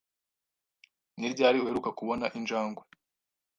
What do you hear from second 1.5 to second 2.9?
uheruka kubona injangwe?